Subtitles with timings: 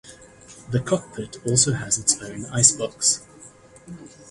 [0.71, 3.21] The cockpit also has its own icebox.